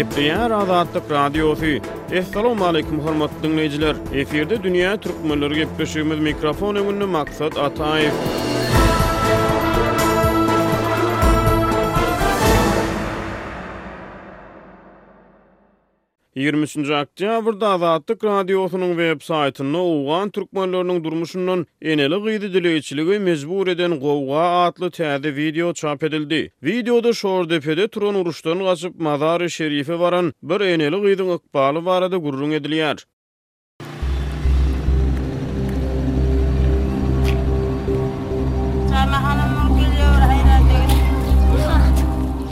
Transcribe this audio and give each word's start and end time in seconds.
Depriyan 0.00 0.50
Razatlık 0.50 1.02
Radyosu. 1.10 1.64
Esselamu 2.12 2.64
aleyküm 2.64 3.00
hormat 3.00 3.30
dinleyiciler. 3.42 3.94
Eferde 4.14 4.62
Dünya 4.62 4.96
Türk 4.96 5.24
Mölleri 5.24 5.54
Gepreşiğimiz 5.54 6.18
Mikrofonu 6.18 7.06
Maksat 7.06 7.56
Atayip. 7.58 8.12
Müzik 8.12 8.59
23-nji 16.36 16.94
oktýabrda 16.96 17.68
Azatlyk 17.76 18.20
radiosynyň 18.26 18.92
web 19.00 19.22
saýtyna 19.28 19.80
ugan 19.94 20.30
türkmenläriniň 20.36 21.00
durmuşundan 21.06 21.64
eneli 21.94 22.20
gyýdy 22.28 22.52
dileýçiligi 22.58 23.18
mezbur 23.30 23.72
eden 23.74 23.96
gowga 24.06 24.44
atly 24.62 24.92
täze 25.00 25.34
video 25.42 25.74
çap 25.82 26.06
edildi. 26.10 26.40
Videoda 26.70 27.12
Şordepede 27.22 27.88
turan 27.98 28.22
uruşdan 28.22 28.64
gaçyp 28.68 28.94
Mazary 29.08 29.48
Şerife 29.56 29.98
baran 30.06 30.32
bir 30.54 30.60
eneli 30.68 31.02
gyýdyň 31.08 31.34
ykbaly 31.40 31.86
barada 31.90 32.16
gurrun 32.28 32.50
edilýär. 32.62 33.06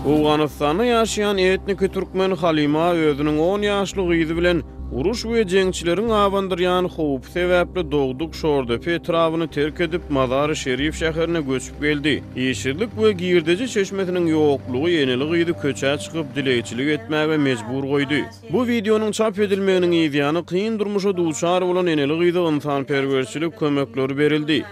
Awganistanda 0.09 0.85
yaşayan 0.85 1.39
etnik 1.39 1.81
türkmen 1.95 2.31
Halima 2.41 2.89
özüniň 3.07 3.39
10 3.39 3.61
ýaşly 3.69 4.07
gyzy 4.19 4.35
bilen 4.39 4.63
uruş 4.99 5.21
we 5.29 5.43
jeňçileriň 5.53 6.09
awandyrýan 6.25 6.89
howp 6.95 7.25
sebäpli 7.35 7.83
dogduk 7.93 8.35
şordy 8.35 8.79
Petrawyny 8.85 9.47
terk 9.49 9.81
edip 9.81 10.11
Mazary 10.11 10.55
Şerif 10.55 10.95
şäherine 11.03 11.41
göçüp 11.51 11.81
geldi. 11.83 12.23
Ýeşillik 12.37 12.91
we 12.97 13.11
giýirdeji 13.21 13.67
çeşmesiniň 13.77 14.25
ýokluğu 14.37 14.89
ýenili 14.97 15.27
gyzy 15.43 15.53
köçä 15.65 15.93
çykyp 16.05 16.27
dileýçilik 16.37 16.89
etmäge 16.97 17.37
mejbur 17.49 17.85
goýdy. 17.93 18.21
Bu 18.53 18.61
wideonyň 18.71 19.13
çap 19.13 19.39
edilmeginiň 19.39 19.93
ýeýany 20.07 20.43
kyn 20.53 20.79
durmuşa 20.81 21.13
duçar 21.17 21.63
bolan 21.69 21.87
ýenili 21.87 22.17
gyzy 22.25 22.41
insan 22.55 22.85
perwerçilik 22.85 23.53
kömekleri 23.59 24.17
berildi. 24.19 24.65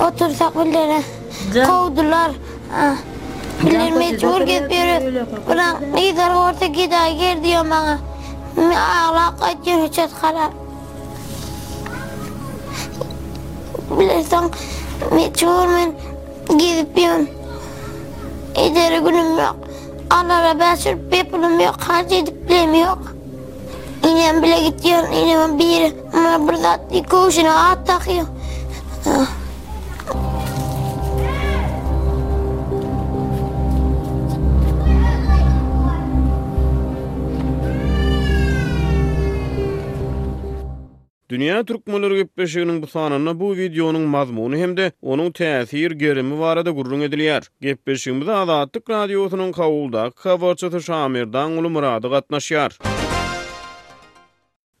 otursak 0.00 0.54
bildiğine 0.54 1.02
kovdular. 1.66 2.30
Bilir 3.62 3.92
mecbur 3.92 4.40
gitmiyor. 4.40 5.26
Bırak 5.48 5.76
ne 5.94 6.10
kadar 6.14 6.30
orta 6.34 6.66
gider 6.66 7.10
gir 7.10 7.44
diyor 7.44 7.64
bana. 7.64 7.98
Ağlaq 8.56 9.36
ötür 9.46 9.78
hüçət 9.84 10.12
xara. 10.18 10.46
Bilirsən, 13.98 14.46
meçhul 15.12 15.68
mən 15.72 15.92
gidip 16.48 16.96
yun. 17.02 17.26
Edəri 18.64 19.02
günüm 19.04 19.34
yok. 19.42 19.68
Anara 20.18 20.54
bəsür 20.62 20.96
pepulum 21.12 21.60
yok. 21.60 21.76
Harc 21.88 22.12
edip 22.16 22.42
bilim 22.48 22.74
yok. 22.74 23.12
İnem 24.10 24.42
bile 24.42 24.58
gitiyon. 24.68 25.12
İnem 25.12 25.58
bir. 25.58 25.92
Ama 26.12 26.48
burada 26.48 26.80
iki 26.92 27.16
uşuna 27.16 27.68
at 27.70 27.88
Dünya 41.40 41.64
Türkmenleri 41.64 42.16
Gepleşiginin 42.16 42.82
bu 42.82 42.86
sanana 42.86 43.40
bu 43.40 43.56
videonun 43.56 44.00
mazmunu 44.02 44.56
hem 44.56 44.76
de 44.76 44.92
onun 45.02 45.30
tesir 45.32 45.90
gerimi 45.90 46.38
var 46.38 46.56
gurrun 46.66 47.00
edilýär. 47.00 47.46
Gepleşigimizde 47.60 48.32
adatik 48.32 48.90
radyosunun 48.90 49.52
kavulda 49.52 50.10
kavulda 50.10 50.80
Şamirdan 50.80 51.50
kavulda 51.50 51.82
kavulda 51.82 52.08
gatnaşýar. 52.18 52.72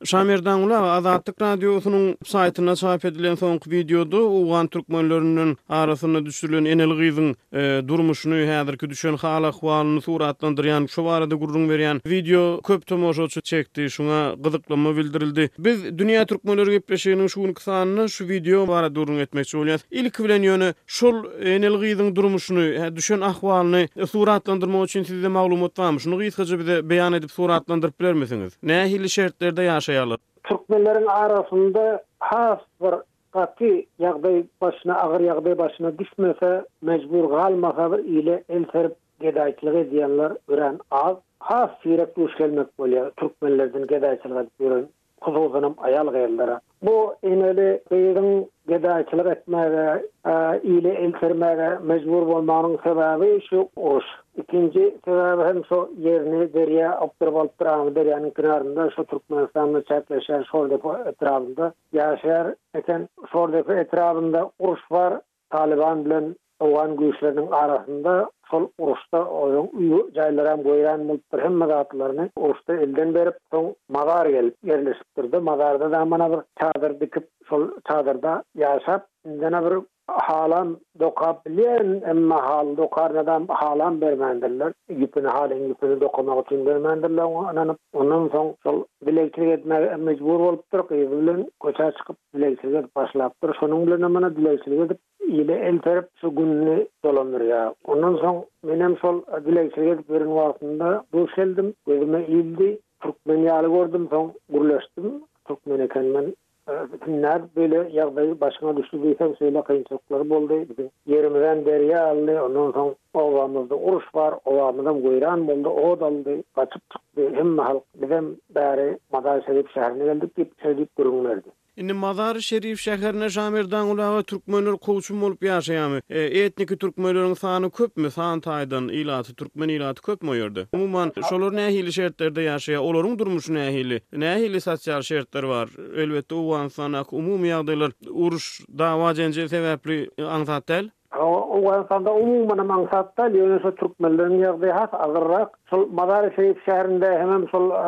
Şamerdan 0.04 0.60
ula 0.60 0.82
Azadlyk 0.82 1.42
Radyosu'nun 1.42 2.16
saytına 2.24 2.76
çap 2.76 3.04
edilen 3.04 3.34
soňky 3.34 3.62
wideoda 3.70 4.16
Uwgan 4.22 4.66
Türkmenlörünün 4.66 5.58
arasyna 5.68 6.26
düşürilen 6.26 6.64
enel 6.64 6.86
gyzyň 6.90 7.36
e, 7.54 7.88
durmuşyny 7.88 8.32
häzirki 8.34 8.90
düşen 8.90 9.16
hala 9.16 9.52
howalyny 9.52 10.00
suratlandyran 10.00 10.86
şu 10.86 11.04
barada 11.04 11.34
gurrun 11.34 11.68
berýän 11.68 12.00
video 12.10 12.60
köp 12.60 12.86
tömoz 12.86 13.18
uçup 13.18 13.44
çekdi. 13.44 13.90
Şuna 13.90 14.34
gyzyklama 14.44 14.96
bildirildi. 14.96 15.50
Biz 15.58 15.98
Dünya 15.98 16.26
Türkmenlör 16.26 16.66
gepleşiginiň 16.66 17.28
şu 17.28 17.42
günki 17.42 18.08
şu 18.14 18.28
video 18.28 18.68
barada 18.68 18.94
durun 18.94 19.18
etmek 19.18 19.44
üçin 19.46 19.58
ýa-da 19.64 19.82
ilki 19.90 20.24
bilen 20.24 20.42
ýöne 20.42 20.74
şol 20.86 21.24
enel 21.40 21.76
gyzyň 21.82 22.14
durmuşyny, 22.16 22.96
düşen 22.96 23.20
howalyny 23.20 23.86
suratlandyrmak 24.10 24.84
üçin 24.88 25.02
sizde 25.02 25.28
maglumat 25.28 25.78
bar. 25.78 25.98
Şunu 25.98 26.20
gyzykça 26.22 26.58
bir 26.58 26.66
de 26.66 27.16
edip 27.16 27.30
suratlandyryp 27.32 28.00
bilermisiniz? 28.00 28.52
Nähili 28.64 29.08
şertlerde 29.10 29.60
ýa 29.60 29.85
ýaşaýarlar. 29.86 30.18
Türkmenleriň 30.48 31.04
arasynda 31.16 31.82
has 32.30 32.64
bir 32.84 32.96
gaty 33.36 33.68
ýagdaý 34.06 34.40
başyna 34.64 34.96
agyr 35.04 35.24
ýagdaý 35.28 35.54
başyna 35.60 35.92
düşmese 36.00 36.50
mejbur 36.90 37.28
galmaga 37.36 37.88
ýa-da 38.14 38.38
el 38.58 38.66
ferip 38.74 38.96
gedäýtlik 39.26 39.80
edýänler 39.84 40.36
gören 40.54 40.80
az. 41.02 41.16
Has 41.52 41.70
sürekli 41.86 42.28
uşgelmek 42.28 42.68
bolýar. 42.84 43.12
Türkmenlerden 43.24 43.82
gedäýçiler 43.94 44.46
gören 44.60 44.88
kuzuzunum 45.22 45.74
ayal 45.84 46.06
gayrlara. 46.16 46.60
Bu 46.82 47.14
inali 47.22 47.80
gayrın 47.90 48.50
gedaçılar 48.68 49.26
etmege, 49.26 50.04
e, 50.26 50.32
ili 50.62 50.88
elfermege 50.88 51.78
mecbur 51.82 52.26
bolmanın 52.26 52.78
sebebi 52.84 53.40
şu 53.50 53.68
oruç. 53.76 54.04
İkinci 54.36 54.96
sebebi 55.04 55.48
hem 55.48 55.64
so 55.64 55.88
yerini 55.98 56.52
derya, 56.54 57.00
Abdurbal 57.00 57.48
Trağmı 57.58 57.94
deryanın 57.94 58.30
kınarında, 58.30 58.90
şu 58.96 59.04
Türkmenistan'da 59.04 59.84
çekleşen 59.84 60.42
Şordepo 60.42 60.96
etrafında 60.98 61.72
yaşayar 61.92 62.54
eken 62.74 63.08
Şordepo 63.32 63.72
etrafında 63.72 64.50
var, 64.92 65.20
Taliban 65.50 66.04
bilen 66.04 66.34
Awgan 66.60 66.96
güýçleriniň 66.96 67.48
arasında 67.56 68.14
sol 68.50 68.62
urusda 68.80 69.18
oýun 69.40 70.06
jaýlaram 70.16 70.62
goýran 70.66 71.02
bolup 71.08 71.24
bir 71.34 71.38
hemme 71.42 71.66
zatlaryny 71.72 72.28
urusda 72.46 72.76
elden 72.86 73.12
berip, 73.16 73.36
soň 73.52 73.66
magar 73.96 74.26
gelip 74.36 74.56
ýerleşipdirdi. 74.70 75.38
Magarda 75.48 75.90
da 75.96 76.04
mana 76.04 76.30
bir 76.32 76.40
çadyr 76.60 76.94
dikip, 77.00 77.28
sol 77.48 77.66
çadyrda 77.88 78.38
ýaşap, 78.64 79.02
ýene 79.28 79.60
bir 79.66 79.76
halan 80.08 80.76
dokap 81.00 81.44
bilen 81.46 82.00
emma 82.10 82.38
hal 82.42 82.76
dokardan 82.76 83.46
halan 83.48 84.00
bermendirler 84.00 84.72
Yipini 84.88 85.26
halin 85.28 85.68
yipini 85.68 86.00
dokunmak 86.00 86.46
için 86.46 86.66
bermendirler 86.66 87.22
onun 87.22 87.76
onun 87.94 88.28
son 88.28 88.54
sol 88.62 88.84
bilektirik 89.06 89.50
etme 89.58 89.96
mecbur 89.96 90.40
olup 90.40 90.72
durup 90.72 90.92
evlen 90.92 91.50
koça 91.60 91.92
çıkıp 91.92 92.16
bilektirik 92.34 92.96
başlaptır 92.96 93.54
sonun 93.60 93.86
bilen 93.86 94.00
emana 94.02 94.26
edip 94.66 94.98
ýene 95.28 95.52
enterip 95.68 96.06
şu 96.20 96.34
günni 96.34 96.86
dolanır 97.04 97.40
ya. 97.40 97.74
Ondan 97.90 98.14
soň 98.22 98.36
menem 98.62 98.96
sol 98.96 99.16
dilekçe 99.46 99.98
berin 100.10 100.32
wagtynda 100.38 100.88
bu 101.12 101.26
seldim, 101.36 101.68
özüme 101.86 102.20
ýyldy, 102.34 102.68
Türkmenýaly 103.02 103.68
gördüm, 103.76 104.04
soň 104.12 104.26
gurlaşdym. 104.54 105.06
Türkmen 105.48 105.80
ekan 105.86 106.04
men 106.04 106.26
e, 106.70 106.72
Bütünler 106.92 107.42
böyle 107.56 107.88
yağdayı 107.92 108.40
başına 108.40 108.76
düştü 108.76 109.02
diysem 109.02 109.36
söyle 109.36 109.62
kayınçoklar 109.62 110.30
boldu. 110.30 110.56
Bizim 110.70 110.88
yerimizden 111.06 111.64
derya 111.66 112.06
aldı. 112.10 112.42
Ondan 112.44 112.70
soň 112.74 112.92
ovamızda 113.14 113.74
uruş 113.76 114.14
var. 114.14 114.34
Ovamızdan 114.44 115.00
guyran 115.02 115.48
boldu. 115.48 115.68
O 115.68 116.00
daldı. 116.00 116.36
Kaçıp 116.54 116.82
çıktı. 116.92 117.22
Hem 117.34 117.58
halk 117.58 117.82
bizim 118.02 118.36
bari 118.54 118.98
Madal 119.12 119.40
Şerif 119.46 119.70
şehrine 119.74 120.04
geldik. 120.04 120.36
Gip 120.36 120.58
çözük 120.58 120.96
kurumlardı. 120.96 121.48
Indi 121.76 121.92
Mazar 121.92 122.36
Şerif 122.36 122.78
şäherine 122.80 123.28
Jamirdan 123.28 123.86
ulağa 123.88 124.22
türkmenler 124.22 124.76
kowçum 124.76 125.20
bolup 125.20 125.42
ýaşaýarmy? 125.44 126.02
E, 126.10 126.20
etniki 126.22 126.74
türkmenleriň 126.76 127.34
sany 127.36 127.70
köpmi? 127.70 128.10
Sany 128.10 128.38
taýdan 128.40 128.86
ilaty 128.92 129.32
türkmen 129.36 129.68
ilaty 129.68 130.00
köpmi 130.06 130.30
ýerde? 130.30 130.62
Umumyň 130.74 131.12
şolary 131.28 131.56
nähili 131.58 131.92
şertlerde 131.92 132.46
ýaşaýar, 132.46 132.78
olaryň 132.86 133.18
durmuşy 133.18 133.52
nähili? 133.58 134.00
Nähili 134.12 134.60
sosial 134.60 135.02
şertler 135.02 135.48
bar? 135.48 135.68
Elbetde 136.04 136.34
o 136.34 136.42
wansanak 136.52 137.12
umumy 137.12 137.48
ýagdaýlar 137.52 137.90
uruş 138.10 138.48
dawa 138.78 139.14
jenje 139.14 139.44
sebäpli 139.52 139.96
aňsatdal. 140.36 140.88
Hawa 141.10 141.40
o 141.54 141.56
wansanda 141.60 142.10
umumyň 142.22 142.60
maňsatdal 142.72 143.34
ýöne 143.42 143.60
türkmenleriň 143.82 144.40
ýagdaýy 144.48 144.72
has 144.80 144.92
agyrraq. 145.02 145.50
Şol 145.70 145.86
Mazar 146.00 146.32
Şerif 146.36 146.58
şäherinde 146.66 147.18
hemem 147.18 147.44
şol 147.48 147.70
e, 147.70 147.86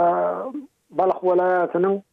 Balıq 0.90 1.22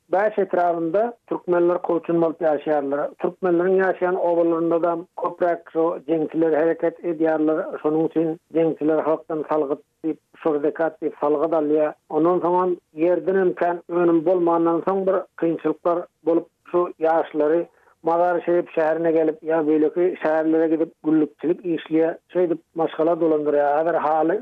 Baş 0.10 0.38
etrafında 0.40 1.18
Türkmenler 1.28 1.81
koçun 1.81 2.22
bolup 2.22 2.42
yaşayarlar. 2.42 3.10
Türkmenlerin 3.19 3.75
yaşayan 3.75 4.16
ovalarında 4.16 4.84
da 4.84 4.98
köprak 5.24 5.72
so 5.74 5.98
cengkiler 6.07 6.54
hareket 6.54 7.00
edýärler. 7.00 7.78
Şonuň 7.81 8.10
üçin 8.10 8.40
jengtiler 8.54 9.00
halkdan 9.00 9.46
salgyt 9.52 9.80
diýip 10.06 10.18
sordekat 10.44 11.02
diýip 11.02 11.16
salgyt 11.22 11.54
alýar. 11.60 11.94
Onuň 12.10 12.42
zaman 12.42 12.78
ýerden 12.96 13.54
kan 13.56 13.81
önüm 13.90 14.25
bolmandan 14.25 14.80
soň 14.88 15.06
bir 15.07 15.16
kynçylyklar 15.38 16.06
bolup 16.25 16.48
şu 16.72 16.86
ýaşlary 17.00 17.66
Mağara 18.06 18.42
şehir 18.42 18.68
şehrine 18.75 19.12
gelip 19.12 19.44
ya 19.44 19.68
böyle 19.68 19.94
ki 19.94 20.16
şehirlere 20.24 20.68
gidip 20.68 20.94
gülüp 21.04 21.40
çilip 21.42 21.66
işliye 21.66 22.18
şeydip 22.34 22.60
maskala 22.75 23.22
dolandırıyor. 23.22 23.66
haber 23.78 23.94
hali 23.94 24.40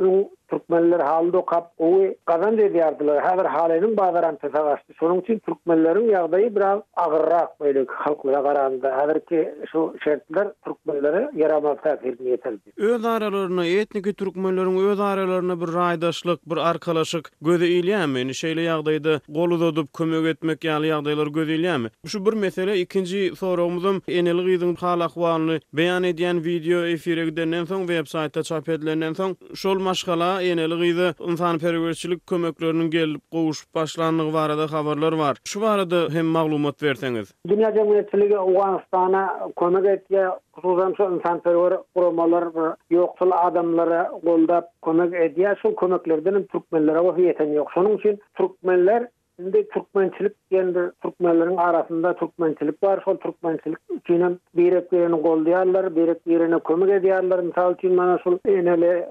Türkmenler 0.54 1.00
haldo 1.00 1.46
kap 1.46 1.72
o 1.78 2.02
kazan 2.26 2.58
dedi 2.58 2.78
yardılar. 2.78 3.24
Her 3.24 3.46
halenin 3.46 3.96
te 3.96 4.12
tesagastı. 4.42 4.94
Sonun 5.00 5.22
için 5.22 5.40
Türkmenlerin 5.40 6.10
yağdayı 6.10 6.56
biraz 6.56 6.82
ağırrak 6.96 7.60
böyle 7.60 7.86
halkla 7.88 8.44
karandı. 8.44 8.92
Her 9.00 9.26
ki 9.26 9.50
şu 9.72 9.96
şertler 10.04 10.48
Türkmenlere 10.66 11.30
yaramaz 11.36 11.78
tesir 11.84 12.20
yeterdi. 12.26 12.72
Öz 12.78 13.06
aralarına 13.06 13.66
etniki 13.66 14.14
Türkmenlerin 14.14 14.90
öz 14.90 15.00
aralarına 15.00 15.62
bir 15.62 15.74
raydaşlık, 15.74 16.50
bir 16.52 16.58
arkalaşık 16.58 17.32
gözü 17.42 17.66
iyiliyem 17.66 18.12
mi? 18.12 18.20
Yani 18.20 18.36
şeyle 18.36 18.62
yağdayı 18.62 18.94
Golu 19.30 19.60
dodup 19.60 19.90
etmek 20.28 20.64
yağlı 20.64 20.88
yağdayları 20.88 21.30
gözü 21.30 21.52
iyiliyem 21.52 21.82
mi? 21.82 21.90
Şu 22.06 22.26
bir 22.26 22.34
mesele 22.34 22.78
ikinci 22.80 23.36
sorumuzun 23.36 24.02
enelik 24.08 24.48
izin 24.56 24.76
hal 24.76 25.00
akvalını 25.00 25.60
beyan 25.74 26.04
ediyen 26.04 26.44
video 26.46 26.80
efire 26.84 27.66
son 27.66 27.80
web 27.80 28.06
sayta 28.06 28.44
çap 28.44 28.70
edilenden 28.70 29.14
son 29.14 29.38
şol 29.56 29.80
maşkala 29.80 30.42
eneli 30.52 30.78
gyzy 30.78 31.14
insan 31.32 31.58
perwerçilik 31.60 32.28
kömeklörünün 32.28 32.90
gelip 32.92 33.22
gowuşup 33.32 33.76
başlanygy 33.76 34.34
barada 34.34 34.64
xabarlar 34.64 35.18
bar. 35.20 35.38
Şu 35.44 35.62
barada 35.62 36.08
hem 36.14 36.26
maglumat 36.26 36.82
berseňiz. 36.82 37.34
Dünya 37.48 37.70
jemgyýetçiligi 37.70 38.38
Awganistana 38.38 39.40
kömek 39.60 39.86
etge 39.86 40.26
Kuzuzan 40.54 40.94
şu 40.98 41.04
insan 41.04 41.40
perver 41.40 41.78
kuramalar 41.96 42.44
yoksul 42.90 43.32
adamlara 43.32 44.12
golda 44.24 44.70
konak 44.82 45.14
ediya 45.14 45.56
şu 45.62 45.76
konaklerden 45.76 46.44
Türkmenlere 46.44 47.00
o 47.00 47.16
yok. 47.54 47.68
Sonun 47.74 47.98
için 47.98 48.20
Türkmenler 48.38 49.08
Şimdi 49.36 49.68
Türkmençilik 49.70 50.32
kendi 50.52 50.92
Türkmenlerin 51.04 51.58
arasında 51.58 52.16
Türkmençilik 52.16 52.84
var. 52.84 53.02
Sol 53.06 53.18
Türkmençilik 53.18 53.78
içine 54.04 54.30
birek 54.56 54.92
birini 54.92 55.16
gol 55.16 55.46
diyarlar, 55.46 55.96
birek 55.96 56.28
birini 56.28 56.60
kömük 56.60 56.90
ediyarlar. 56.90 57.40
Misal 57.40 57.74
için 57.74 57.98
bana 57.98 58.18
sol 58.24 58.38
enele 58.46 59.10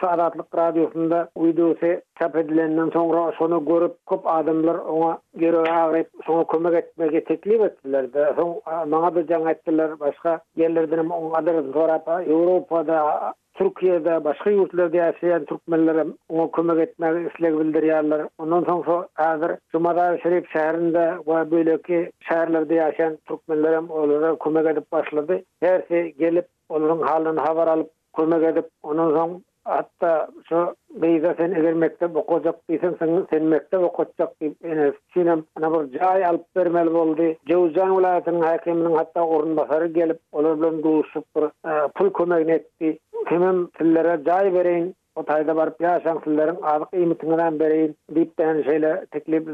şu 0.01 0.07
adatlık 0.09 0.55
radyosunda 0.57 1.29
uyduğusi 1.35 2.01
tap 2.19 2.35
edilenden 2.35 2.89
sonra 2.89 3.31
sonu 3.31 3.65
görüp 3.65 4.05
kop 4.05 4.27
adımlar 4.27 4.75
ona 4.75 5.17
geri 5.37 5.57
ağrıyıp 5.57 6.07
sonu 6.25 6.47
kömek 6.47 6.73
etmeli 6.73 7.23
teklif 7.23 7.61
ettiler 7.61 8.13
de 8.13 8.33
son 8.39 8.61
bana 8.91 9.15
da 9.15 9.27
can 9.27 9.47
ettiler 9.47 9.99
başka 9.99 10.39
yerlerden 10.55 10.97
ama 10.97 11.17
on 11.17 11.31
adı 11.33 11.71
sonra 11.73 11.93
hapa 11.93 13.27
Türkiye'de 13.53 14.23
başka 14.23 14.49
yurtlarda 14.49 14.97
yaşayan 14.97 15.45
Türkmenlere 15.45 16.05
ona 16.29 16.51
kömek 16.51 16.79
etmeli 16.87 17.27
istek 17.27 17.59
bildiriyarlar 17.59 18.27
ondan 18.37 18.63
sonra 18.63 19.07
hazır 19.13 19.51
Cuma'da 19.71 20.17
Şerif 20.17 20.49
şehrinde 20.53 21.13
ve 21.27 21.51
böyle 21.51 21.81
ki 21.81 22.11
şehrlerde 22.19 22.75
yaşayan 22.75 23.17
Türkmenlere 23.27 24.37
kömek 24.43 24.65
edip 24.67 24.91
başladı 24.91 25.39
her 25.61 25.81
şey 25.87 26.15
gelip 26.17 26.47
onun 26.69 27.01
halını 27.01 27.39
havar 27.39 27.67
alıp 27.67 27.89
kömek 28.15 28.43
edip 28.43 28.69
onun 28.83 29.15
son 29.15 29.43
hatta 29.65 30.29
şu 30.49 30.75
beyza 30.89 31.33
sen 31.37 31.51
eğer 31.51 31.73
mektep 31.73 32.15
okuyacak 32.15 32.55
isen 32.69 32.95
sen 32.99 33.27
sen 33.29 33.43
mektep 33.43 33.79
okuyacak 33.83 34.33
en 34.63 34.93
sinem 35.13 35.43
ana 35.57 35.73
bir 35.91 35.99
jay 35.99 36.25
alıp 36.25 36.45
vermeli 36.57 36.93
boldi 36.93 37.37
jewjan 37.49 37.89
ulaatın 37.89 38.41
hakiminin 38.41 38.95
hatta 38.95 39.21
orun 39.25 39.57
basarı 39.57 39.87
gelip 39.87 40.19
onun 40.31 40.61
bilen 40.61 40.83
duşup 40.83 41.25
e, 41.65 41.69
pul 41.95 42.13
kömek 42.13 42.47
netti, 42.47 42.97
hemen 43.25 43.65
tillere 43.79 44.23
jay 44.25 44.53
bereyin 44.53 44.95
o 45.17 45.23
tayda 45.23 45.55
Bar 45.55 45.73
ya 45.79 46.01
şansılların 46.03 46.57
azık 46.61 46.93
imitinden 46.93 47.59
beriyin 47.59 47.95
deyip 48.11 48.39
de 48.39 48.45
hani 48.45 48.63
şeyle 48.63 49.05
teklif 49.11 49.47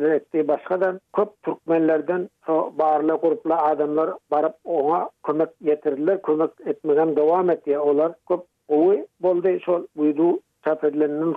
başkadan 0.47 0.99
köp 1.15 1.29
Türkmenlerden 1.43 2.29
bağırlı 2.49 3.13
grupla 3.21 3.61
adamlar 3.63 4.09
barıp 4.31 4.55
ona 4.63 5.09
kömek 5.23 5.49
getirdiler, 5.63 6.21
kömek 6.21 6.49
etmeden 6.65 7.15
devam 7.15 7.49
etdi. 7.49 7.79
olar 7.79 8.11
köp 8.27 8.43
Owy 8.67 9.05
boldi 9.21 9.59
şol 9.65 9.81
buydu 9.97 10.39
çap 10.65 10.81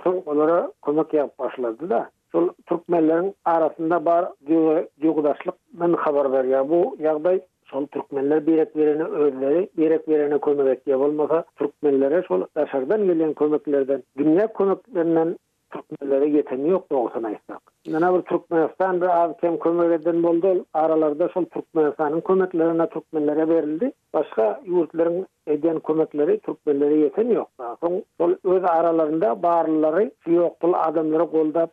son 0.03 0.23
onlara 0.25 0.71
kömek 0.85 1.13
yap 1.13 1.39
başladı 1.39 1.89
da 1.89 2.09
şol 2.31 2.49
Türkmenlerin 2.69 3.35
arasında 3.45 4.05
bar 4.05 4.27
gü 4.41 4.57
men 4.57 4.83
gü 4.97 5.11
gü 5.17 6.69
Bu, 6.69 6.97
gü 6.97 7.39
sol 7.71 7.87
türkmenler 7.87 8.45
birek 8.47 8.75
verene 8.75 9.03
özleri 9.03 9.69
birek 9.77 10.07
verene 10.09 10.39
kömek 10.41 10.77
etdi 10.77 10.99
bolmasa 10.99 11.45
türkmenlere 11.55 12.23
sol 12.27 12.45
aşardan 12.55 13.05
gelen 13.05 13.33
kömeklerden 13.33 14.03
dünya 14.17 14.53
kömeklerinden 14.53 15.37
türkmenlere 15.73 16.29
yeteni 16.29 16.69
yok 16.69 16.91
doğusuna 16.91 17.31
istak 17.37 17.61
Mena 17.87 18.13
bir 18.13 18.21
Türkmenistan 18.21 19.01
bir 19.01 19.07
avtem 19.07 19.59
kömür 19.59 19.91
eden 19.91 20.23
boldu. 20.23 20.65
Aralarda 20.73 21.29
sol 21.29 21.45
Türkmenistan'ın 21.45 22.21
kömürlerine 22.21 22.89
Türkmenlere 22.89 23.49
verildi. 23.49 23.91
Başka 24.13 24.61
yurtların 24.65 25.25
eden 25.47 25.79
kömürleri 25.79 26.39
Türkmenlere 26.39 26.93
yeten 26.95 27.27
yok. 27.29 27.47
Son 27.79 28.03
sol 28.19 28.31
öz 28.43 28.63
aralarinda 28.63 29.43
bağırlıları 29.43 30.11
yoktul 30.27 30.73
adamları 30.77 31.29
kolda 31.31 31.67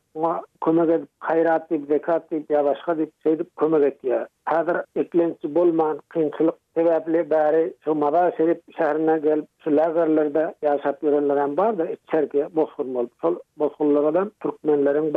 kömür 0.64 0.88
edip 0.88 1.08
kayrat 1.20 1.70
deyip 1.70 1.86
zekat 1.88 2.30
deyip 2.30 2.50
ya 2.50 2.64
başka 2.64 2.96
deyip 2.98 3.12
şey 3.22 3.38
deyip 3.38 3.56
kömür 3.56 3.80
et 4.96 5.14
bolman 5.44 5.98
kinçılık 6.14 6.54
sebeple 6.74 7.30
bari 7.30 7.74
şu 7.84 7.94
mada 7.94 8.32
şerif 8.36 8.58
şehrine 8.76 9.18
gelip 9.18 9.44
şu 9.64 9.76
lagerlerde 9.76 10.54
yaşat 10.62 11.02
yürenlerden 11.02 11.56
bağırda 11.56 11.86
içerge 11.86 12.48
bozkun 12.56 12.94
bol. 12.94 13.06
Sol 13.22 13.36
bozkunlardan 13.58 14.32
Türkmenlerin 14.42 15.14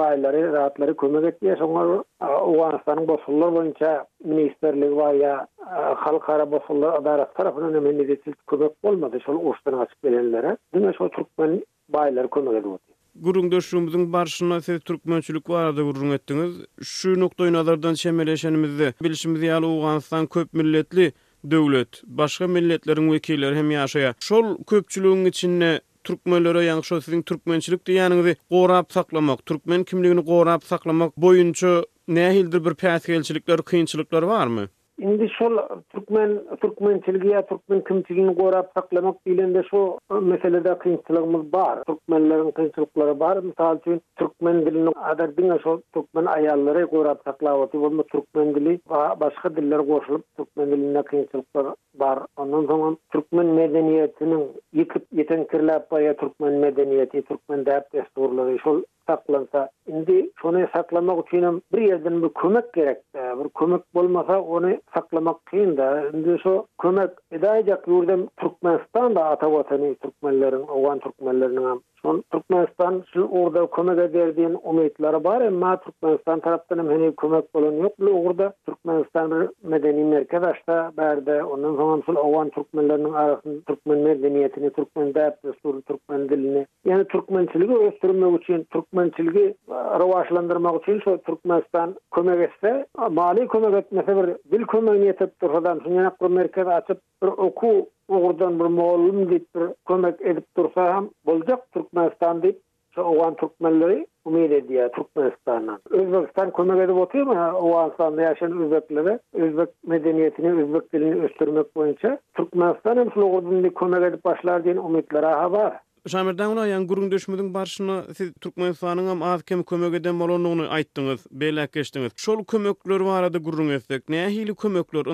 bir 0.88 0.98
kömek 0.98 1.24
etdi. 1.34 1.56
Soňra 1.60 2.04
Awganistanyň 2.20 3.08
bolsullar 3.08 3.50
boýunça 3.58 3.90
ministerligi 4.24 4.96
we 5.02 5.10
ýa 5.22 5.36
e, 5.76 5.80
halkara 6.04 6.46
bolsullar 6.52 6.94
adarat 7.00 7.36
tarapyndan 7.36 7.74
hem 7.74 7.88
hiç 8.12 8.26
bir 8.28 8.34
kömek 8.50 8.72
bolmady. 8.84 9.18
Şol 9.26 9.36
urşdan 9.50 9.74
açyp 9.84 10.02
gelenlere 10.04 10.52
diňe 10.76 10.92
şol 10.98 11.10
türkmen 11.18 11.52
baýlary 11.96 12.30
kömek 12.36 12.54
edýärdi. 12.60 12.92
Gurungdöşümizin 13.26 14.14
barşyna 14.14 14.62
sebep 14.62 14.86
türkmençilik 14.86 15.50
barada 15.50 15.82
gurung 15.82 16.14
etdiňiz. 16.18 16.54
Şu 16.84 17.20
nokta 17.20 17.44
ýolardan 17.48 17.96
şemeleşenimizi 17.98 18.94
bilişimizi 19.04 19.46
ýaly 19.46 19.66
Awganistan 19.74 20.26
köp 20.26 20.54
milletli 20.54 21.12
döwlet, 21.52 22.04
başga 22.06 22.46
milletleriň 22.46 23.06
wekilleri 23.16 23.56
hem 23.56 23.72
ýaşaýar. 23.72 24.14
Şol 24.20 24.46
köpçüligiň 24.72 25.26
içinde 25.28 25.82
türkmenlere 26.08 26.60
ýa-da 26.68 27.02
sizin 27.04 27.22
türkmençilik 27.32 27.82
diýeniňizi 27.90 28.36
gorap 28.56 28.96
saklamak, 28.98 29.44
türkmen 29.52 29.84
kimligini 29.90 30.24
gorap 30.32 30.64
saklamak 30.70 31.14
boýunça 31.26 31.74
nähildir 32.20 32.64
bir 32.70 32.80
päsgelçilikler, 32.86 33.64
kynçylyklar 33.74 34.28
barmy? 34.32 34.68
Indi 34.98 35.28
şol 35.30 35.58
Türkmen 35.94 36.32
Türkmen 36.62 36.98
ýa 37.02 37.42
Türkmen 37.50 37.82
kimçiligini 37.88 38.34
gorap 38.34 38.72
saklamak 38.78 39.26
bilende 39.26 39.64
şo 39.70 39.98
meselede 40.22 40.74
kynçylygymyz 40.84 41.54
bar. 41.54 41.80
Türkmenleriň 41.88 42.52
kynçylyklary 42.56 43.20
bar. 43.20 43.38
Mysal 43.44 43.78
üçin 43.78 44.02
Türkmen 44.20 44.66
dilini 44.66 44.90
adar 44.90 45.36
diňe 45.38 45.60
şo 45.64 45.76
Türkmen 45.94 46.26
aýallary 46.26 46.84
gorap 46.96 47.22
saklap 47.26 47.60
otyp, 47.60 47.82
bolma 47.82 48.04
Türkmen 48.04 48.56
dili 48.56 48.80
ba 48.90 49.16
başga 49.20 49.56
diller 49.56 49.80
goşulyp 49.80 50.24
Türkmen 50.38 50.72
dilinde 50.72 51.02
kynçylyklar 51.12 51.66
bar. 52.00 52.20
Ondan 52.38 52.66
soňra 52.70 52.92
Türkmen 53.14 53.54
medeniýetiniň 53.62 54.44
ýetip 54.76 55.06
ýeten 55.16 55.46
kirläp 55.54 55.92
baýa 55.94 56.18
Türkmen 56.24 56.54
medeniýeti, 56.66 57.26
Türkmen 57.30 57.66
däp 57.70 57.94
desturlary 57.94 58.58
şol 58.60 58.84
saklansa, 59.10 59.70
indi 59.88 60.30
şunu 60.42 60.68
saklamak 60.76 61.28
için 61.28 61.64
bir 61.74 61.82
yerden 61.82 62.22
bir 62.24 62.30
kömek 62.34 62.74
gerek. 62.74 62.98
bir 63.16 63.50
kömek 63.50 63.82
bolmasa, 63.96 64.42
onu 64.42 64.70
saklamak 64.94 65.46
kyn 65.46 65.78
da. 65.78 66.10
Indi 66.14 66.38
şu 66.44 66.68
kömek 66.82 67.10
edayacak 67.32 67.88
yurdum 67.88 68.28
Türkmenistan 68.38 69.16
da 69.16 69.24
ata 69.26 69.52
vatanı 69.52 69.96
Türkmenlerin, 69.96 70.68
Oğan 70.68 71.00
Türkmenlerinin 71.00 71.84
Onu 72.08 72.24
Türkmenistan 72.32 73.04
şu 73.14 73.24
orada 73.24 73.68
kömek 73.68 74.00
ederdiğin 74.00 74.58
umutları 74.64 75.24
var 75.24 75.42
ama 75.42 75.80
Türkmenistan 75.80 76.40
taraftan 76.40 76.78
hem 76.78 76.88
hani 76.88 77.16
kömek 77.16 77.56
bulun 77.56 77.82
yok. 77.84 77.94
Bu 78.00 78.10
orada 78.10 78.54
Türkmenistan 78.66 79.32
bir 79.32 79.70
medeni 79.70 80.04
merkez 80.04 80.44
açtı. 80.44 80.86
Berde 80.98 81.44
ondan 81.44 81.76
sonra 81.76 82.02
sul 82.06 82.16
Avan 82.16 82.50
Türkmenlerinin 82.50 83.14
arasında 83.14 83.60
Türkmen 83.68 83.98
medeniyetini, 84.00 84.70
Türkmen 84.70 85.14
dilini, 85.14 85.82
Türkmen 85.82 86.30
dilini 86.30 86.68
yani 86.86 87.04
Türkmençiliği 87.08 87.78
oluşturmak 87.78 88.44
için, 88.44 88.64
Türkmençiliği 88.64 89.56
rivaçlandırmak 89.70 90.84
için 90.84 91.00
şu 91.04 91.18
Türkmenistan 91.18 91.96
kömek 92.16 92.50
etse, 92.50 92.86
mali 93.12 93.48
kömek 93.48 93.74
etmese 93.74 94.18
bir 94.18 94.52
dil 94.58 94.64
kömeğini 94.66 95.06
yetip 95.06 95.42
durduğundan 95.42 95.80
sonra 95.80 95.94
yanaklı 95.94 96.30
merkez 96.30 96.68
açıp 96.68 97.02
bir 97.24 97.28
oku 97.28 97.88
Uğurdan 98.10 98.60
bir 98.60 98.66
moğullum 98.66 99.30
deyip 99.30 99.56
bir 99.56 99.64
kömek 99.88 100.22
edip 100.22 100.58
dursa 100.58 100.96
ham 100.96 101.10
bulacak 101.26 101.72
Türkmenistan 101.72 102.42
deyip 102.42 102.60
so, 102.96 103.04
oğan 103.04 103.36
Türkmenleri 103.36 104.08
umil 104.26 104.52
ediyya 104.52 104.92
Türkmenistan'a. 104.92 105.80
Özbekistan 105.90 106.52
kömek 106.54 106.78
edip 106.78 106.96
otuyo 106.96 107.26
mu 107.26 107.52
oğanistan'da 107.52 108.22
yaşayan 108.22 108.60
Özbekleri, 108.62 109.20
Özbek 109.34 109.70
medeniyetini, 109.88 110.64
Özbek 110.64 110.94
dilini 110.94 111.22
östürmek 111.24 111.76
boyunca. 111.76 112.20
Türkmenistan 112.38 112.98
hem 112.98 113.12
sulu 113.12 113.26
uğurdan 113.26 113.64
bir 113.64 113.74
kömek 113.74 114.04
edip 114.04 114.26
başlar 114.26 114.64
diyen 114.64 114.78
hava 115.22 115.52
var. 115.52 115.80
Şamirdan 116.10 116.52
ona 116.52 116.68
yan 116.68 116.88
gurun 116.88 117.12
döşmüdün 117.12 117.54
barşını 117.54 118.06
siz 118.18 118.34
Türkmenistan'ın 118.42 119.08
am 119.08 119.22
az 119.24 119.44
kemi 119.44 119.64
kömök 119.66 119.94
eden 119.94 120.16
molonluğunu 120.16 120.68
aittiniz, 120.70 121.20
beylak 121.32 121.74
geçtiniz. 121.74 122.12
Şol 122.16 122.46
kömekler 122.46 123.00
var 123.00 123.20
arada 123.20 123.38
gurun 123.38 123.70
etsek. 123.70 124.10
Ne 124.10 124.26
ahili 124.26 124.56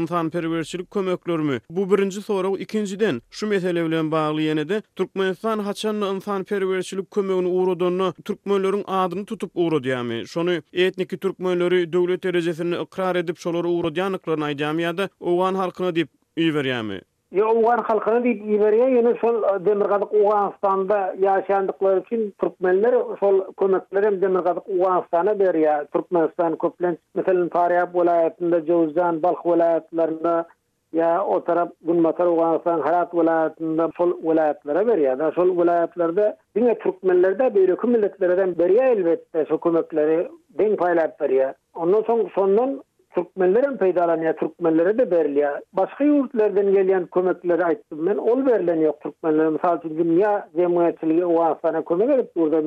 insan 0.02 0.30
perverçilik 0.30 0.92
kömökler 0.92 1.38
mü? 1.38 1.60
Bu 1.70 1.92
birinci 1.92 2.22
soru, 2.22 2.58
ikinciden 2.58 3.22
şu 3.32 3.48
meselevlen 3.48 4.12
bağlı 4.12 4.42
yene 4.42 4.70
de 4.70 4.82
Türkmenistan 4.96 5.60
haçanlı 5.60 6.16
insan 6.16 6.44
perverçilik 6.44 7.12
kömökünü 7.12 7.48
uğradığını 7.48 8.14
Türkmenlerin 8.26 8.84
adını 8.88 9.26
tutup 9.26 9.52
uğradiyami. 9.56 10.28
Şonu 10.28 10.54
etniki 10.74 11.18
Türkmenleri 11.18 11.94
devlet 11.94 12.24
derecesini 12.24 12.76
ikrar 12.82 13.16
edip 13.16 13.38
şolara 13.40 13.68
uğradiyanıklarına 13.68 14.46
aydiyami 14.46 14.82
ya 14.82 14.98
da 14.98 15.10
oğan 15.20 15.56
halkına 15.56 15.96
deyip 15.96 16.10
üyveriyami. 16.38 17.02
Ýa 17.34 17.46
Owgan 17.50 17.80
halkyny 17.88 18.20
diýip 18.24 18.44
ýerine 18.56 18.88
ýene 18.94 19.12
şol 19.18 19.40
e, 19.50 19.54
demirgazyk 19.66 20.12
Owganystanda 20.20 20.98
ýaşandyklary 21.24 22.04
üçin 22.04 22.28
türkmenler 22.44 22.98
şol 23.22 23.40
kömekleriň 23.62 24.20
demirgazyk 24.22 24.68
Owganystana 24.70 25.34
berýä. 25.40 25.80
Türkmenistan 25.98 26.60
köplen, 26.66 27.00
meselem 27.18 27.50
Faryab 27.56 27.98
welaýatynda 27.98 28.60
Jowzan, 28.70 29.18
Balx 29.25 29.42
welaýatlaryna 29.50 30.36
ýa 31.00 31.10
o 31.25 31.40
taraf 31.50 31.74
Gunmatar 31.90 32.30
Owganystan 32.36 32.86
Harat 32.86 33.18
welaýatynda 33.18 33.90
şol 33.98 34.13
welaýatlara 34.30 34.86
berýä. 34.94 35.18
Da 35.24 35.32
şol 35.40 35.56
welaýatlarda 35.58 36.30
diňe 36.60 36.78
türkmenlerde 36.86 37.50
bir 37.56 37.74
milletlerden 37.96 38.54
berýä 38.62 38.92
elbette 38.94 39.48
şol 39.50 39.58
kömekleri 39.66 40.22
deň 40.62 40.78
paýlap 40.86 41.18
berýä. 41.25 41.54
Ondan 41.74 42.06
soň 42.12 42.28
sonndan 42.38 42.82
Türkmenlerin 43.15 43.77
peydalanıya, 43.77 44.36
Türkmenlere 44.36 44.98
de 44.98 45.12
berliya. 45.12 45.62
Başka 45.74 46.03
yurtlardan 46.03 46.72
gelen 46.74 47.05
kömekleri 47.05 47.63
aittim 47.65 48.05
ben, 48.05 48.17
ol 48.17 48.46
berlen 48.46 48.75
yok 48.79 49.01
Türkmenlere. 49.01 49.50
Misal 49.50 49.82
ki 49.82 49.98
dünya 49.98 50.50
zemuniyetçiliği 50.55 51.25
o 51.25 51.43
hastane 51.43 51.86
kömek 51.86 52.10
edip 52.10 52.36
durdu, 52.38 52.63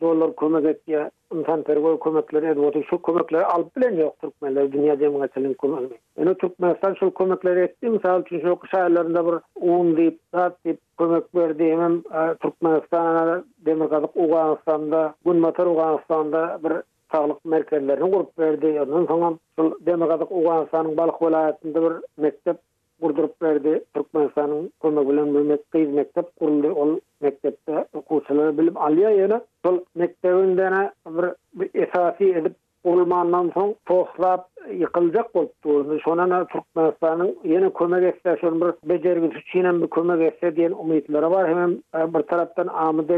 dolar 0.00 0.36
kömek 0.36 0.64
et 0.66 0.80
ya. 0.86 1.10
İnsan 1.34 1.62
pergol 1.62 1.98
kömekleri 2.00 2.46
edip, 2.46 2.86
şu 2.90 3.02
kömekleri 3.02 3.44
alıp 3.46 3.76
bilen 3.76 3.96
yok 3.96 4.14
Türkmenlere, 4.20 4.72
dünya 4.72 4.96
zemuniyetçiliğin 4.96 5.54
kömek 5.54 5.80
edip. 5.82 5.98
Yani 6.18 6.34
Türkmenistan 6.34 6.94
şu 7.00 7.14
kömekleri 7.14 7.60
etti, 7.60 7.88
misal 7.88 8.22
ki 8.22 8.42
şu 8.44 8.56
kış 8.56 8.74
aylarında 8.74 9.26
bir 9.26 9.34
uğun 9.60 9.96
deyip, 9.96 10.18
saat 10.34 10.64
deyip, 10.64 10.78
kömek 10.98 11.24
verdi 11.34 11.64
hemen 11.72 12.02
Türkmenistan'a, 12.42 13.44
Demirkazık, 13.66 14.16
Uganistan'da, 14.16 15.14
Gunmatar, 15.24 15.66
Uganistan'da 15.66 16.58
bir 16.64 16.72
sağlyk 17.14 17.44
merkezlerini 17.44 18.10
kurup 18.10 18.38
verdi. 18.38 18.80
Ondan 18.80 19.06
sonra 19.06 19.36
Demokratik 19.80 20.32
Uganistan'ın 20.32 20.96
Balık 20.96 21.22
Velayetinde 21.22 21.82
bir 21.82 21.92
mektep 22.22 22.56
kurdurup 23.02 23.42
verdi. 23.42 23.84
Türkmenistan'ın 23.94 24.72
kömek 24.82 25.08
bilen 25.08 25.34
bir 25.34 25.40
mektep, 25.40 25.88
mektep 25.94 26.26
kuruldu. 26.40 26.72
O 26.76 26.98
mektepte 27.20 27.84
okusuları 27.94 28.58
bilip 28.58 28.76
alıyor 28.76 29.10
yine. 29.10 29.40
O 29.68 29.84
mektebinde 29.94 30.70
bir, 31.06 31.24
bir 31.60 31.80
esasi 31.84 32.24
edip 32.24 32.54
kurulmandan 32.84 33.50
son 33.54 33.74
tohlap 33.86 34.48
yıkılacak 34.72 35.36
oldu. 35.36 35.98
Sonra 36.04 36.30
da 36.30 36.46
Türkmenistan'ın 36.46 37.38
yeni 37.44 37.72
kömek 37.72 38.14
etse, 38.16 38.36
bir 38.42 38.88
becergisi 38.94 39.44
Çin'e 39.52 39.82
bir 39.82 39.86
kömek 39.90 40.22
etse 40.32 40.56
diyen 40.56 40.72
umutları 40.72 41.30
var. 41.30 41.48
Hemen 41.48 41.78
bir 41.96 42.22
taraftan 42.22 42.66
Amı 42.66 43.08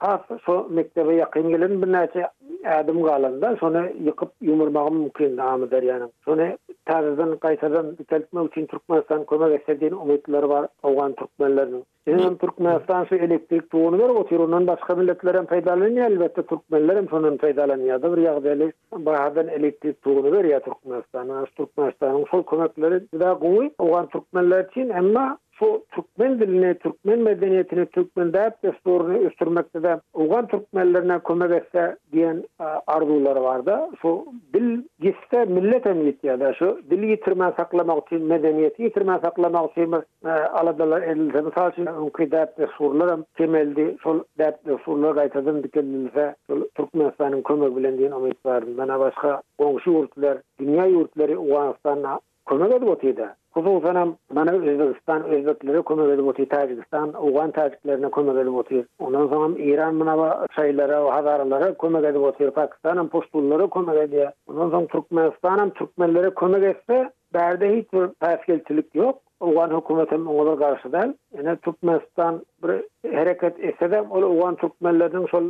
has 0.00 0.20
ah, 0.30 0.38
so 0.46 0.66
mektebe 0.70 1.14
yakın 1.14 1.48
gelen 1.48 1.82
bir 1.82 1.86
näçe 1.92 2.28
adam 2.68 3.02
galanda 3.02 3.56
sonra 3.60 3.88
yıkıp 4.04 4.32
yumurmağım 4.40 4.96
mümkin 4.96 5.36
namı 5.36 5.70
der 5.70 5.82
yani. 5.82 6.10
Sonra 6.24 6.56
tarzdan 6.84 7.36
kaytadan 7.36 7.98
bitirtme 7.98 8.40
üçin 8.44 8.66
Türkmenistan 8.66 9.24
koyma 9.24 9.48
gösterdiğin 9.48 9.92
umutları 9.92 10.48
var 10.48 10.68
Afgan 10.82 11.12
Türkmenlerin. 11.12 11.84
Hem 12.04 12.36
Türkmenistan 12.36 13.04
şu 13.04 13.14
elektrik 13.14 13.70
tuğunu 13.70 13.98
ver 13.98 14.08
o 14.08 14.26
tirunun 14.26 14.66
başka 14.66 14.94
milletlerin 14.94 15.46
faydalanıyor 15.46 16.06
elbette 16.10 16.42
Türkmenlerin 16.42 17.06
sonun 17.10 17.36
faydalanıyor 17.36 18.02
da 18.02 18.16
bir 18.16 18.22
yağdeli 18.22 18.72
bahadan 18.92 19.48
elektrik 19.48 20.02
tuğunu 20.02 20.32
ver 20.32 20.44
ya 20.44 20.60
Türkmenistan'a. 20.60 21.44
Türkmenistan'ın 21.44 22.24
sol 22.30 22.42
konakları 22.42 23.04
daha 23.20 23.38
kuvvet 23.38 24.12
Türkmenler 24.12 24.64
üçin, 24.64 24.88
emma 24.90 25.38
bu 25.60 25.84
Türkmen 25.94 26.38
diline, 26.40 26.74
Türkmen 26.74 27.18
medeniyetine, 27.18 27.86
Türkmen 27.86 28.32
dayap 28.32 28.62
desturunu 28.62 29.18
üstürmekte 29.18 29.82
de 29.82 30.00
Uğan 30.14 30.46
Türkmenlerine 30.46 31.18
kömek 31.20 31.50
etse 31.50 31.96
diyen 32.12 32.42
e, 32.60 32.64
arzuları 32.86 33.42
vardı. 33.42 33.80
Bu 34.02 34.26
dil 34.54 34.82
gitse 35.00 35.44
millet 35.44 35.86
emniyeti 35.86 36.26
ya 36.26 36.40
da 36.40 36.52
şu 36.54 36.80
dili 36.90 37.06
yitirmen 37.10 37.52
saklamak 37.58 38.06
için, 38.06 38.22
medeniyeti 38.22 38.82
yitirmen 38.82 39.18
saklamak 39.18 39.70
için 39.72 39.94
e, 40.24 40.28
aladalar 40.28 41.02
edildi. 41.02 41.42
Misal 41.42 41.72
için 41.72 41.86
önkü 41.86 42.30
dayap 42.30 42.58
desturlarım 42.58 43.24
temeldi, 43.34 43.96
sol 44.02 44.20
dayap 44.38 44.64
desturları 44.66 45.14
gaytadın 45.14 45.62
dikendimize, 45.62 46.34
sol 46.50 46.60
Türkmenistan'ın 46.74 47.42
kömek 47.42 47.76
bilen 47.76 47.98
diyen 47.98 48.10
omit 48.10 48.46
vardı. 48.46 48.70
Bana 48.78 49.00
başka 49.00 49.42
komşu 49.58 49.90
yurtlar, 49.90 50.38
dünya 50.60 50.84
yurtları 50.86 51.40
Uğanistan'a 51.40 52.20
kömek 52.48 52.72
edip 52.72 52.88
otuydu. 52.88 53.26
Kuzun 53.54 53.82
bana 54.30 54.52
Özbekistan, 54.52 55.22
Özbekleri 55.24 55.82
kömek 55.84 56.08
edip 56.08 56.26
otuydu. 56.28 56.48
Tacikistan, 56.48 57.22
Uğan 57.26 57.50
Taciklerine 57.50 58.10
kömek 58.10 58.36
edip 58.36 58.54
otuydu. 58.54 58.86
Ondan 58.98 59.28
sonra 59.28 59.58
İran 59.62 60.00
bana 60.00 60.46
şeylere, 60.56 60.94
Hazarlara 60.94 61.74
kömek 61.74 62.04
edip 62.04 62.20
otuydu. 62.22 62.50
Pakistan'ın 62.50 63.08
Puştulları 63.08 63.70
kömek 63.70 63.96
ediyor. 63.98 64.30
Ondan 64.50 64.70
sonra 64.70 64.86
Türkmenistan'ın 64.86 65.70
Türkmenlere 65.70 66.30
kömek 66.34 66.62
etse, 66.64 67.10
berde 67.34 67.76
hiç 67.76 67.92
bir 67.92 68.98
yok. 69.00 69.18
Uğan 69.40 69.76
hükümetim 69.80 70.26
o 70.26 70.56
karşıdan. 70.56 71.14
Yine 71.38 71.56
Türkmenistan 71.56 72.40
bir 72.64 72.70
hareket 73.14 73.60
etse 73.60 73.90
de, 73.90 74.00
o 74.10 74.20
Uğan 74.34 74.56
Türkmenlerden 74.56 75.26
sol 75.30 75.48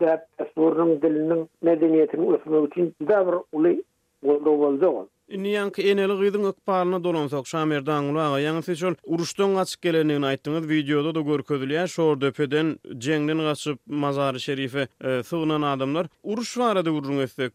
dert, 0.00 0.26
dilinin, 1.02 1.48
medeniyetinin, 1.62 2.32
ısınır 2.32 2.66
için, 2.68 2.94
bir 3.00 3.14
ulu, 4.30 4.50
ulu, 4.50 5.06
Niyan 5.28 5.70
ki 5.72 5.90
eneli 5.90 6.12
gıydın 6.18 6.44
ıkbalına 6.44 7.04
dolansak 7.04 7.46
Şamir 7.46 7.86
Dağlı 7.86 8.22
ağa 8.22 8.40
yansı 8.40 8.76
şol 8.76 8.94
uruşdan 9.12 9.54
kaçıp 9.56 9.82
geleneğini 9.82 10.24
aýtdyňyz 10.30 10.68
videoda 10.68 11.14
da 11.14 11.20
görküdülüyen 11.20 11.86
şor 11.86 12.20
döpeden 12.20 12.78
cengden 12.98 13.38
gaçyp 13.38 13.78
mazarı 13.86 14.40
şerife 14.40 14.88
e, 15.04 15.22
sığınan 15.22 15.62
adamlar 15.62 16.06
uruş 16.22 16.58
var 16.58 16.86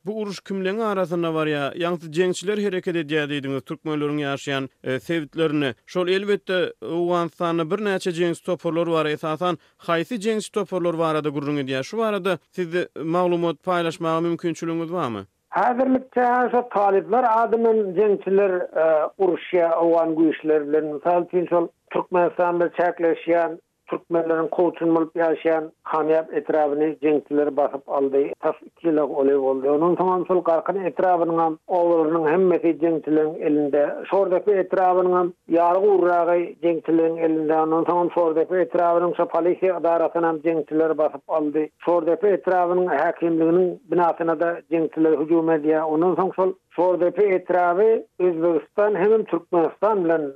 bu 0.06 0.12
uruş 0.22 0.40
kümlenin 0.42 0.80
arasında 0.80 1.34
var 1.34 1.48
ya 1.48 1.74
yansı 1.78 2.12
cengçiler 2.12 2.58
hareket 2.64 2.96
ediyy 2.96 3.30
dediniz 3.30 3.62
Türkmenlerin 3.66 4.18
yaşayan 4.18 4.70
e, 4.84 5.00
Şol 5.00 5.74
şol 5.86 6.08
elbette 6.08 6.74
Uganistan'a 6.82 7.72
bir 7.72 7.86
neçe 7.86 8.12
cengçi 8.12 8.44
toporlar 8.44 8.88
var 8.88 9.06
esasan 9.06 9.58
Haýsy 9.80 10.20
cengçi 10.20 10.52
toporlar 10.52 10.94
var 10.94 11.16
adı 11.16 11.30
urrun 11.30 11.82
şu 11.82 11.98
var 11.98 12.14
adı 12.14 12.40
sizde 12.52 12.90
mağlumot 13.04 13.64
paylaşmağa 13.64 14.20
mümkünçülünüz 14.22 14.92
var 14.92 15.14
هذا 15.58 15.84
المتهاج 15.84 16.50
taliplar 16.52 17.24
آدمين 17.42 17.78
جندلر 17.98 18.60
e, 18.78 19.10
uruşya 19.18 19.70
awan 19.70 20.16
güşlerlerini 20.16 21.00
saltyn 21.04 21.70
Türkmenistanda 21.92 22.68
çäkleşýän 22.68 23.58
Türkmenlerin 23.88 24.48
kovutun 24.48 24.96
olup 24.96 25.16
yaşayan 25.16 25.72
kamiyap 25.84 26.34
etrafını 26.34 26.96
cengkileri 27.00 27.58
basıp 27.58 27.90
aldı. 27.90 28.24
Tas 28.40 28.56
iki 28.66 29.02
olev 29.02 29.40
oldu. 29.40 29.72
Onun 29.72 29.96
tamam 29.96 30.26
sol 30.28 30.42
karkın 30.42 30.80
etrafının 30.86 31.60
oğlunun 31.68 32.28
hemmeti 32.32 32.80
cengkilerin 32.80 33.42
elinde. 33.42 33.96
Sordaki 34.12 34.52
etrafının 34.52 35.34
yargı 35.50 35.80
uğrağı 35.80 36.40
cengkilerin 36.64 37.18
elinde. 37.18 37.54
Onun 37.56 37.86
zaman 37.86 38.10
sordaki 38.16 38.56
etrafının 38.56 39.14
ise 39.14 39.26
polisi 39.26 39.74
adaratına 39.74 40.36
cengkileri 40.44 40.98
basıp 40.98 41.30
aldı. 41.30 41.66
Sordaki 41.86 42.28
etrafının 42.28 42.86
hakimliğinin 42.88 43.82
binasına 43.92 44.40
da 44.40 44.62
cengkileri 44.72 45.18
hücum 45.18 45.50
ediyor. 45.52 45.84
Onun 45.84 46.16
tamam 46.16 46.32
sol 46.36 46.54
Sordaki 46.76 47.22
etrafı 47.22 48.04
Özbekistan 48.20 48.96
hemen 48.96 49.24
Türkmenistan 49.24 50.04
bilen 50.06 50.32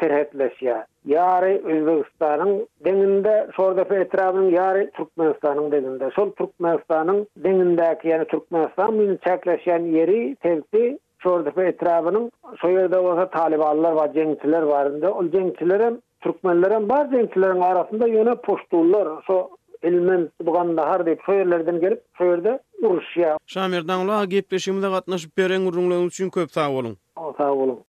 serhetleşiyor. 0.00 0.76
Yarı 1.04 1.60
Özbekistan'ın 1.68 2.68
deninde, 2.84 3.48
sonra 3.56 3.90
da 3.90 3.94
etrafının 3.96 4.50
yarı 4.50 4.90
Türkmenistan'ın 4.94 5.98
sol 5.98 6.10
Son 6.10 6.30
Türkmenistan'ın 6.30 7.26
denindeki 7.36 8.08
yani 8.08 8.24
Türkmenistan'ın 8.24 8.98
bunu 8.98 9.16
çekleşen 9.16 9.80
yeri 9.82 10.36
tevzi 10.36 10.98
sonra 11.22 11.56
da 11.56 11.64
etrafının 11.64 12.30
soyada 12.58 13.02
olsa 13.02 13.30
talibarlar 13.30 13.92
va, 13.92 14.12
cengitçiler 14.12 14.62
var. 14.62 14.90
O 15.14 15.30
cengitçilere, 15.30 15.92
Türkmenlere 16.20 16.88
bazı 16.88 17.10
cengitçilerin 17.10 17.60
arasında 17.60 18.06
yöne 18.06 18.34
poştuğullar. 18.34 19.08
So, 19.26 19.50
ilmen 19.82 20.28
bugan 20.44 20.66
ganda 20.66 20.90
har 20.90 21.06
dep 21.06 21.26
gelip 21.26 22.02
söýerde 22.18 22.58
urşýar. 22.82 23.38
Şamirdan 23.46 24.04
ulag 24.06 24.30
gepleşimde 24.30 24.88
gatnaşyp 24.88 25.38
beren 25.38 25.66
urunlaryň 25.68 26.06
üçin 26.06 26.30
köp 26.30 26.50
sag 26.52 26.70
boluň. 26.70 26.94
Sag 27.38 27.52
boluň. 27.58 27.80